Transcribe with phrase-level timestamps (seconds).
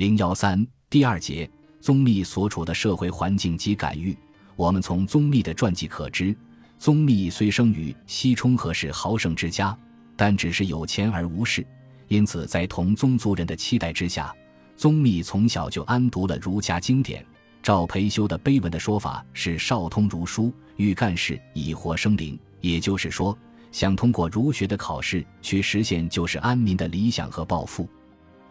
[0.00, 1.46] 零幺三第二节，
[1.78, 4.16] 宗密所处的社会环境及感遇。
[4.56, 6.34] 我们从宗密的传记可知，
[6.78, 9.78] 宗密虽生于西冲河氏豪盛之家，
[10.16, 11.66] 但只是有钱而无势，
[12.08, 14.34] 因此在同宗族人的期待之下，
[14.74, 17.22] 宗密从小就安读了儒家经典。
[17.62, 22.40] 赵培修的碑文的说法是：少通儒书，欲干事以活生灵。
[22.62, 23.36] 也就是说，
[23.70, 27.86] 想通过儒学的考试去实现就是安民的理想和抱负。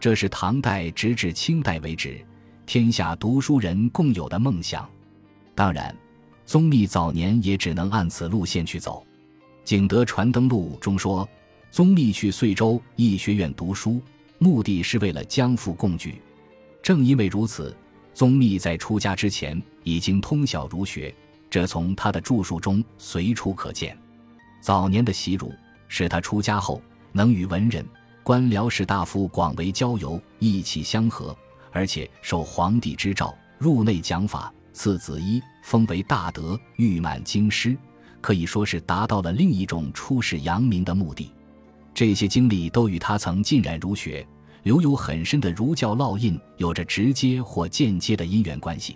[0.00, 2.24] 这是唐代直至清代为止，
[2.64, 4.88] 天下读书人共有的梦想。
[5.54, 5.94] 当然，
[6.46, 9.04] 宗密早年也只能按此路线去走。
[9.62, 11.28] 《景德传灯录》中说，
[11.70, 14.00] 宗密去遂州义学院读书，
[14.38, 16.14] 目的是为了将父共举。
[16.82, 17.76] 正因为如此。
[18.12, 21.14] 宗密在出家之前已经通晓儒学，
[21.48, 23.96] 这从他的著述中随处可见。
[24.60, 25.54] 早年的习儒
[25.88, 27.86] 使他出家后能与文人、
[28.22, 31.36] 官僚士大夫广为交游，意气相合，
[31.72, 37.76] 而且受皇帝之诏入内讲法，赐子衣，封为大德，誉满京师，
[38.20, 41.32] 可以说是达到了另一种出世扬名的目的。
[41.94, 44.26] 这些经历都与他曾浸染儒学。
[44.62, 48.94] 留有很深的儒教烙印，有着直接或间接的因缘关系。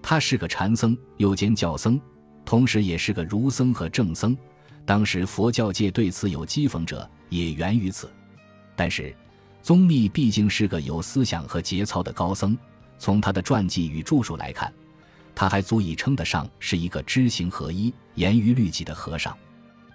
[0.00, 2.00] 他是个禅僧，又兼教僧，
[2.42, 4.34] 同时也是个儒僧和正僧。
[4.86, 8.10] 当时佛教界对此有讥讽者，也源于此。
[8.76, 9.14] 但是，
[9.62, 12.56] 宗密毕竟是个有思想和节操的高僧。
[12.98, 14.72] 从他的传记与著述来看，
[15.34, 19.36] 他还足以称得上是一个知行合一、严于律己的和尚。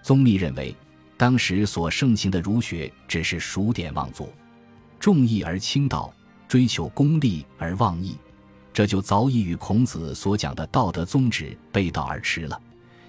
[0.03, 0.75] 宗密认为，
[1.17, 4.29] 当时所盛行的儒学只是数典忘祖。
[4.99, 6.13] 重义而轻道，
[6.47, 8.17] 追求功利而忘义，
[8.73, 12.61] 这就早已与孔子所讲的道德宗旨背道而驰了。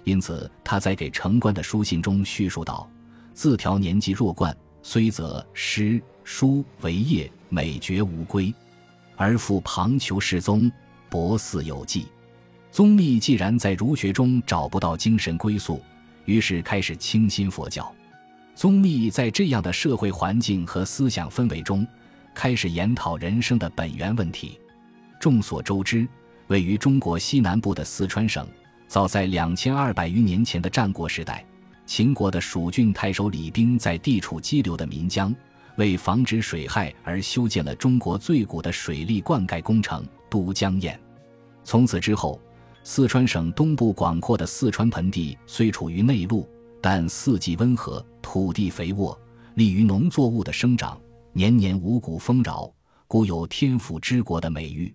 [0.04, 2.88] 因此，他在给城关的书信中叙述道
[3.34, 8.52] ：“自条年纪弱冠，虽则诗书为业，美绝无归，
[9.16, 10.70] 而复旁求世宗，
[11.08, 12.06] 博似有迹。”
[12.72, 15.82] 宗密既然在儒学中找不到精神归宿，
[16.24, 17.92] 于是开始倾心佛教。
[18.54, 21.86] 宗密在这样的社会环境和思想氛围中，
[22.32, 24.60] 开始研讨人生的本源问题。
[25.18, 26.06] 众所周知，
[26.46, 28.46] 位于中国西南部的四川省，
[28.86, 31.44] 早在两千二百余年前的战国时代，
[31.90, 35.34] 秦国的蜀郡太守李冰在地处激流的岷江，
[35.74, 40.96] 为防止水害而修建了中国最古的水利灌溉工程都江堰。
[41.64, 42.40] 从此之后，
[42.84, 46.48] 四川省东部广阔的四川盆地虽处于内陆。
[46.80, 49.18] 但四季温和，土地肥沃，
[49.54, 50.96] 利于农作物的生长，
[51.32, 52.72] 年年五谷丰饶，
[53.08, 54.94] 故有“天府之国”的美誉。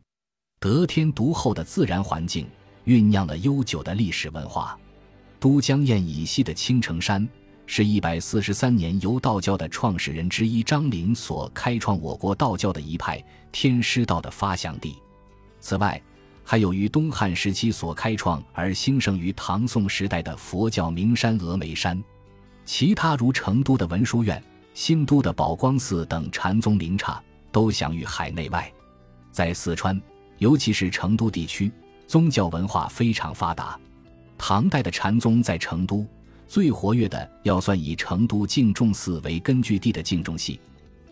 [0.61, 2.47] 得天独厚的自然环境，
[2.85, 4.79] 酝酿了悠久的历史文化。
[5.45, 7.29] 都江堰以西的青城山，
[7.67, 14.95] 是一百四十三年由道教的创始人之一张陵所开创我国道教的一派天师道的发祥地。
[15.59, 16.01] 此外，
[16.43, 22.03] 还有于东汉时期所开创而兴盛于唐宋时代的佛教名山峨眉山，
[22.65, 28.73] 其他如成都的文殊院、新都的宝光寺等禅宗名刹都享誉海内外。
[29.31, 30.01] 在四川，
[30.39, 31.71] 尤其是成都地区，
[32.07, 33.79] 宗教文化非常发达。
[34.37, 36.05] 唐代的禅宗在成都
[36.47, 40.59] 最活跃的，要算以成都净重寺为根据地的净重系。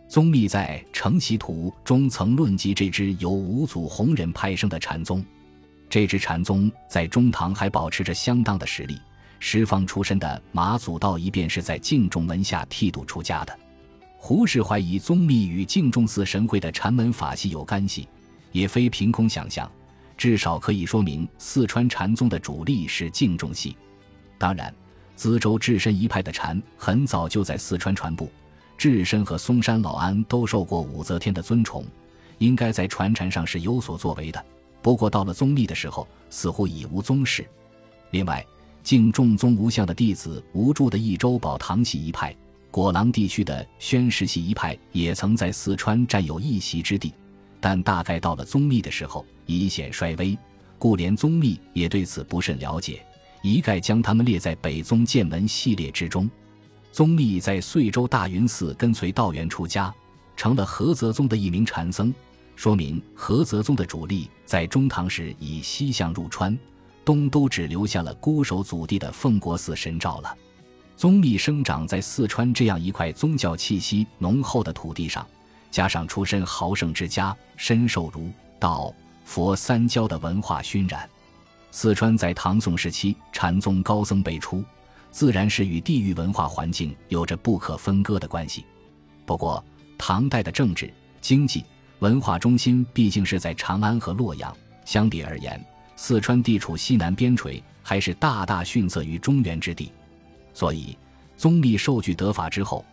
[0.07, 5.25] 宗密在《承袭图》中曾论及这支由五祖弘忍派生的禅宗，
[5.89, 8.99] 这支禅宗在中唐还保持着相当的实力。
[9.39, 13.57] 十方出身的马祖道一便是在净重门下剃度出家的。
[14.17, 18.07] 胡适怀疑宗密与净重寺神会的禅门法系有干系，
[18.51, 19.69] 也非凭空想象，
[20.17, 23.75] 至少可以说明四川禅宗的主力是净重系。
[24.37, 24.73] 当然，
[25.15, 28.27] 资州智深一派的禅很早就在四川传播。
[28.77, 31.85] 智深和嵩山老安都受过武则天的尊崇，
[32.39, 34.43] 应该在传禅上是有所作为的。
[34.81, 37.45] 不过到了宗密的时候，似乎已无宗室。
[38.11, 38.45] 另外，
[38.81, 42.35] 敬重宗无相的弟子无助的益州宝堂系一派，
[42.69, 47.13] 果郎地区的宣氏系一派也曾在四川占有一席之地，
[47.63, 50.37] 但大概到了宗密的时候已显衰微，
[50.77, 53.01] 故连宗密也对此不甚了解，
[53.41, 56.29] 一概将他们列在北宗剑门系列之中。
[56.91, 59.95] 宗密在遂州大云寺跟随道元出家，
[60.35, 62.13] 成了菏泽宗的一名禅僧，
[62.57, 66.59] 说明菏泽宗的主力在中唐时以西向入川，
[67.05, 70.37] 东都只留下了孤守祖地的奉国寺神照了。
[70.97, 75.25] 宗密生长在四川这样一块宗教气息浓厚的土地上，
[75.73, 78.29] 加上出身豪盛之家，深受儒、
[78.59, 78.93] 道、
[79.25, 81.09] 佛三教的文化熏染。
[81.71, 84.63] 四川在唐宋时期禅宗高僧辈出。
[85.09, 88.65] 自然是与地域文化环境有着不可分割的关系。
[89.25, 89.63] 不过，
[89.97, 90.91] 唐代的政治、
[91.21, 91.63] 经济、
[91.99, 94.55] 文化中心毕竟是在长安和洛阳，
[94.85, 95.63] 相比而言，
[95.95, 99.91] 四川地处西南边陲，还是大大逊色于中原之地。
[100.51, 100.97] 所以，
[101.37, 102.83] 宗密受具得法之后，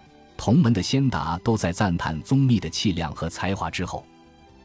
[0.40, 4.06] 同门的先达都在赞叹宗密的气量和才华之后，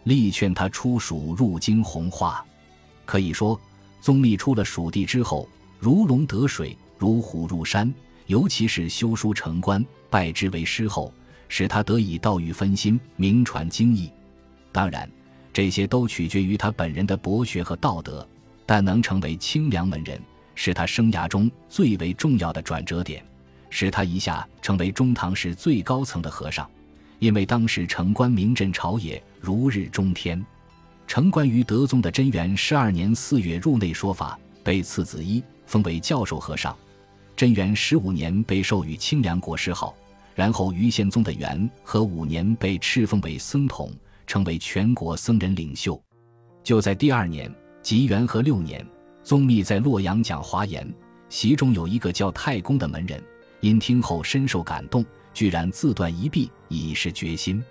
[0.06, 2.46] 力劝他出蜀入京弘化。
[3.04, 3.60] 可以说，
[4.00, 7.94] 宗密出了蜀地之后，如龙得水，如虎入山，
[8.28, 11.14] 尤其是修书成官，拜之为师后，
[11.50, 14.10] 使他得以道育分心，名传经义。
[14.72, 15.12] 当然，
[15.52, 18.26] 这些都取决于他本人的博学和道德，
[18.66, 20.22] 但能成为清凉门人，
[20.56, 23.22] 是他生涯中最为重要的转折点，
[23.78, 26.66] 使他一下成为中堂时最高层的和尚。
[27.20, 30.42] 因为当时城关名震朝野，如日中天。
[31.06, 36.74] 城关于德宗的贞元十二年四月入内说法，被赐子衣，封为教授和尚。
[37.36, 39.94] 贞元十五年被授予清凉国师号，
[40.34, 43.92] 然后于宪宗的元和五年被敕封为僧统。
[44.28, 46.02] 成为全国僧人领袖。
[46.64, 48.84] 就在第二年，即元和六年，
[49.24, 50.92] 宗密在洛阳讲华严，
[51.30, 53.24] 席中有一个叫太公的门人，
[53.66, 55.04] 因听后深受感动，
[55.34, 57.64] 居然自断一臂以示决心。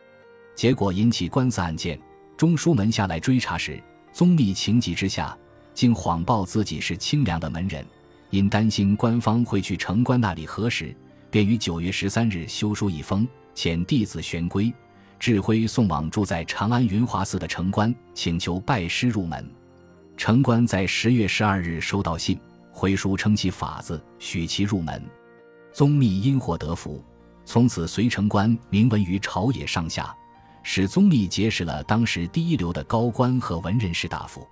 [0.57, 1.97] 结果引起官司案件，
[2.37, 3.81] 中书门下来追查时，
[4.13, 5.39] 宗密情急之下，
[5.73, 7.87] 竟谎报自己是清凉的门人，
[8.31, 10.93] 因担心官方会去城关那里核实，
[11.31, 13.25] 便于九月十三日修书一封，
[13.55, 14.75] 遣弟子玄龟。
[15.21, 19.49] 智辉送往住在长安云华寺的城关，请求拜师入门。
[20.17, 22.37] 城关在十月十二日收到信，
[22.73, 25.01] 回书称其法子，许其入门。
[25.75, 27.03] 宗密因祸得福，
[27.45, 30.15] 从此随城官名闻于朝野上下，
[30.63, 34.47] 使宗密结识了当时第一流的高官和文人士大夫。